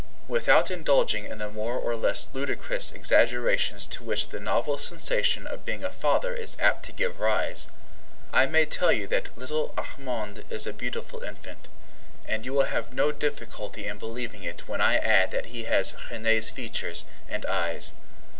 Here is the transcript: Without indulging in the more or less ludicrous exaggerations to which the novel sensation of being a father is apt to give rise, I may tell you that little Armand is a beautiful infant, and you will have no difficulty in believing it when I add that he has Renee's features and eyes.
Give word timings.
Without 0.27 0.71
indulging 0.71 1.25
in 1.25 1.37
the 1.37 1.47
more 1.47 1.77
or 1.77 1.95
less 1.95 2.27
ludicrous 2.33 2.91
exaggerations 2.91 3.85
to 3.85 4.03
which 4.03 4.29
the 4.29 4.39
novel 4.39 4.79
sensation 4.79 5.45
of 5.45 5.63
being 5.63 5.83
a 5.83 5.91
father 5.91 6.33
is 6.33 6.57
apt 6.59 6.83
to 6.85 6.91
give 6.91 7.19
rise, 7.19 7.67
I 8.33 8.47
may 8.47 8.65
tell 8.65 8.91
you 8.91 9.05
that 9.09 9.37
little 9.37 9.75
Armand 9.77 10.43
is 10.49 10.65
a 10.65 10.73
beautiful 10.73 11.21
infant, 11.21 11.67
and 12.27 12.45
you 12.47 12.51
will 12.53 12.63
have 12.65 12.91
no 12.91 13.11
difficulty 13.11 13.85
in 13.85 13.99
believing 13.99 14.41
it 14.41 14.67
when 14.67 14.81
I 14.81 14.95
add 14.97 15.29
that 15.29 15.53
he 15.53 15.65
has 15.65 15.93
Renee's 16.09 16.49
features 16.49 17.05
and 17.29 17.45
eyes. 17.45 17.93